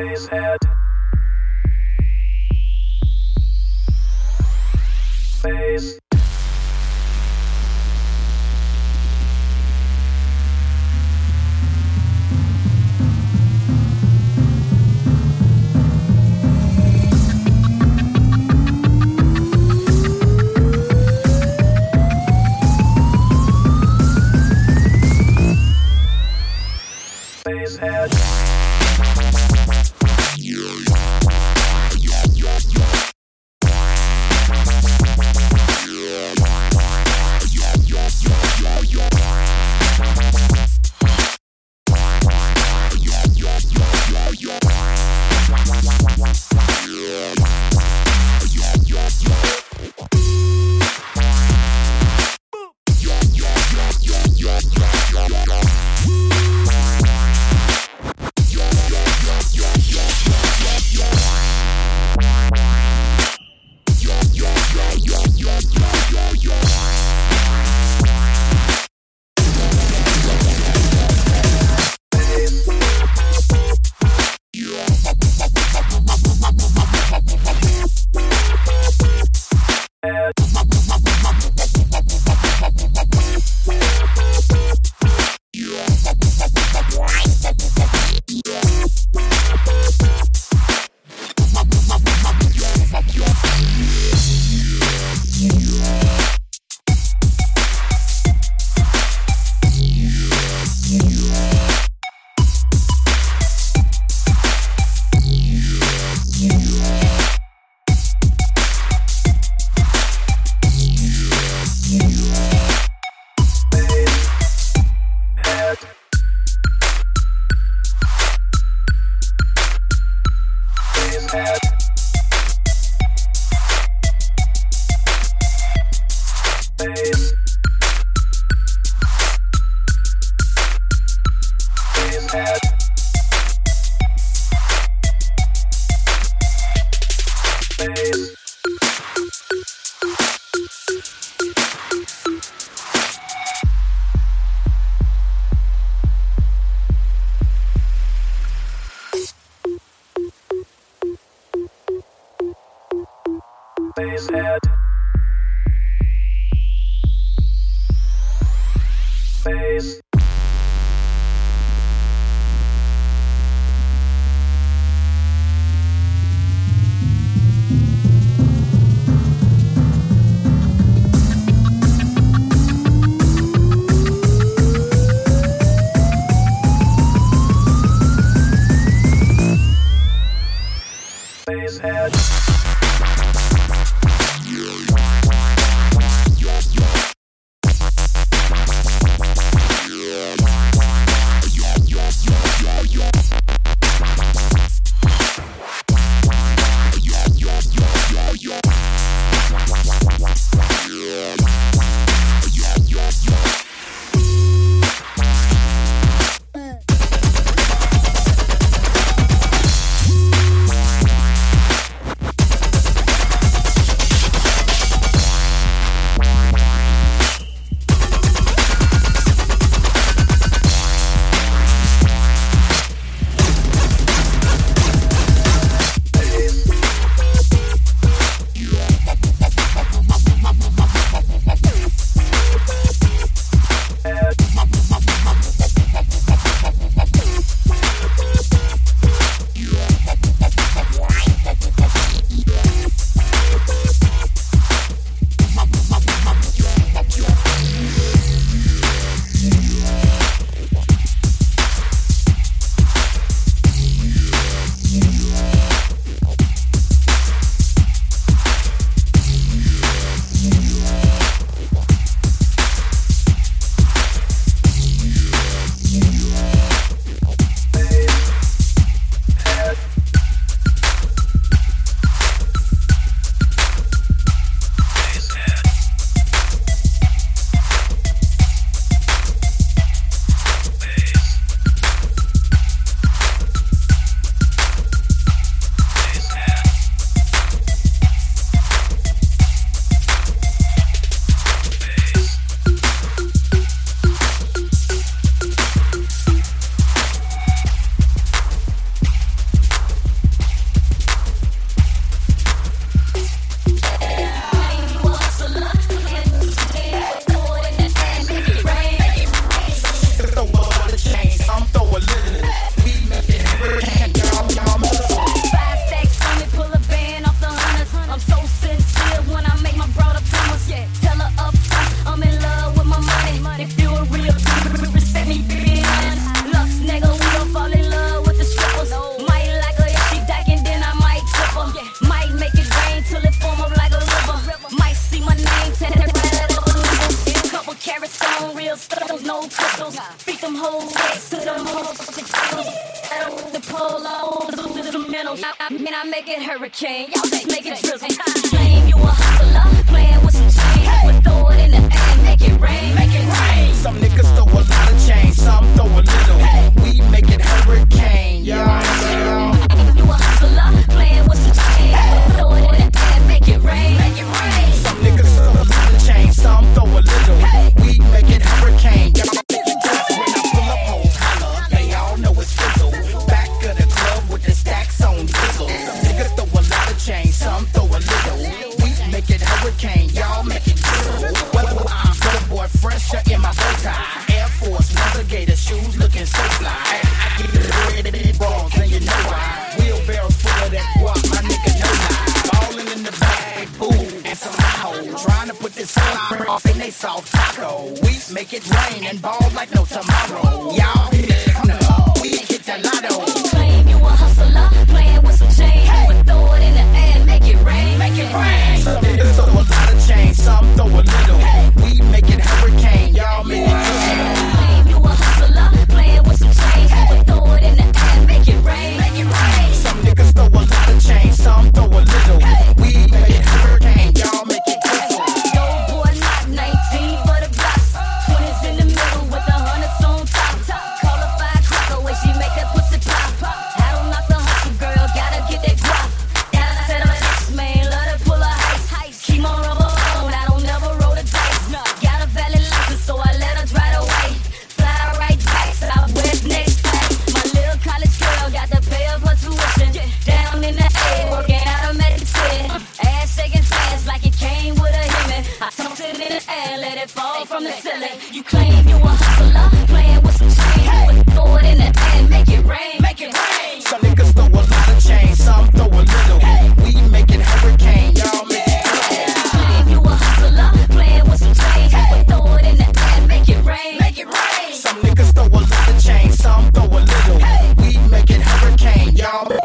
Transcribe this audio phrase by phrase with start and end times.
[0.00, 0.69] always.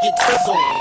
[0.06, 0.75] get chiseled.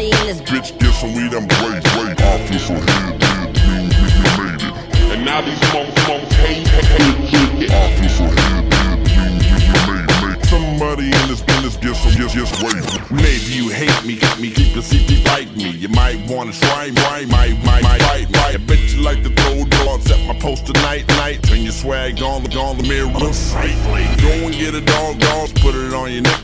[0.00, 2.20] Everybody in this bitch get some weed and break, break.
[2.22, 5.12] I feel so head, dead, you, you made it.
[5.12, 7.68] And now these monks, monks, hey, hey, hey, hey.
[7.68, 8.64] I feel so head,
[9.12, 10.46] you, you made it.
[10.46, 12.80] Somebody in this business get some, yes, yes, wait.
[13.12, 15.68] Maybe you hate me, got me, keep the city like me.
[15.68, 18.54] You might wanna try, might, might, might, might, might.
[18.54, 21.42] I bet you like to throw dogs at my post tonight, night.
[21.42, 24.08] Turn your swag on, look on the mirror, unsightly.
[24.22, 26.40] Go and get a dog, dogs, put it on your neck.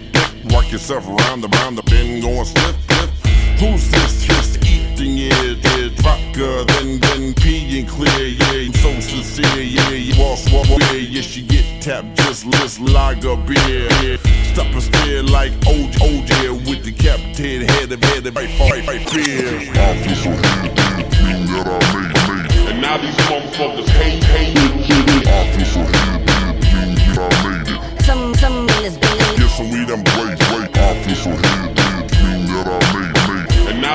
[0.51, 2.96] Walk yourself around the round the bend, going swiftly.
[3.59, 5.33] Who's this just eating it?
[5.81, 8.71] it vodka, then then peeing clear, yeah.
[8.83, 9.89] So sincere, yeah.
[9.91, 11.01] You walk, walk, yeah.
[11.01, 14.17] Yes, she get tapped, just list lager beer, yeah.
[14.53, 16.27] Stop and stare like old, old.
[16.67, 19.59] With the captain head of head of right, right, right, fear.
[19.75, 20.31] I feel so
[21.17, 22.69] thing that I made, made.
[22.71, 25.27] And now these motherfuckers hate, hate, hate.
[25.27, 28.03] I feel so good, thing that I made it.
[28.05, 29.39] Some, some niggas believe.
[29.39, 30.77] Get some we and break, break.
[30.77, 31.66] I feel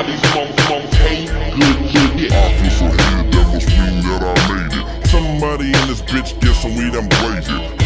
[0.02, 0.18] body.
[2.18, 2.32] Good.
[2.34, 3.32] I feel so heated,
[3.68, 5.08] mean that I made it.
[5.08, 7.10] Somebody in this bitch get some weed, I'm
[7.50, 7.81] it.